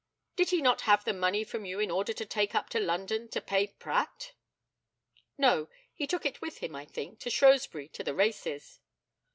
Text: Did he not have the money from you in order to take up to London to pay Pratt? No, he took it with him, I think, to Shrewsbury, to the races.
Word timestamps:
Did 0.35 0.49
he 0.49 0.63
not 0.63 0.81
have 0.89 1.03
the 1.05 1.13
money 1.13 1.43
from 1.43 1.63
you 1.63 1.79
in 1.79 1.91
order 1.91 2.11
to 2.11 2.25
take 2.25 2.55
up 2.55 2.69
to 2.69 2.79
London 2.79 3.27
to 3.29 3.39
pay 3.39 3.67
Pratt? 3.67 4.33
No, 5.37 5.69
he 5.93 6.07
took 6.07 6.25
it 6.25 6.41
with 6.41 6.57
him, 6.57 6.75
I 6.75 6.85
think, 6.85 7.19
to 7.19 7.29
Shrewsbury, 7.29 7.87
to 7.89 8.03
the 8.03 8.15
races. 8.15 8.79